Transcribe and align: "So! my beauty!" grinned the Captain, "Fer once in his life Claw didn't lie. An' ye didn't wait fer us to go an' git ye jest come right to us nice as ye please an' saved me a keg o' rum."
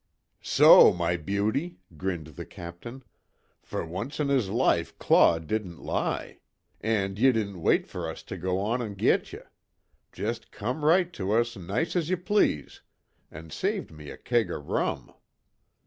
"So! 0.41 0.91
my 0.91 1.15
beauty!" 1.15 1.77
grinned 1.95 2.25
the 2.33 2.43
Captain, 2.47 3.03
"Fer 3.61 3.85
once 3.85 4.19
in 4.19 4.29
his 4.29 4.49
life 4.49 4.97
Claw 4.97 5.37
didn't 5.37 5.77
lie. 5.79 6.39
An' 6.83 7.17
ye 7.17 7.31
didn't 7.31 7.61
wait 7.61 7.85
fer 7.85 8.09
us 8.09 8.23
to 8.23 8.35
go 8.35 8.65
an' 8.73 8.95
git 8.95 9.31
ye 9.31 9.41
jest 10.11 10.49
come 10.51 10.83
right 10.83 11.13
to 11.13 11.33
us 11.33 11.55
nice 11.55 11.95
as 11.95 12.09
ye 12.09 12.15
please 12.15 12.81
an' 13.29 13.51
saved 13.51 13.91
me 13.91 14.09
a 14.09 14.17
keg 14.17 14.49
o' 14.49 14.57
rum." 14.57 15.13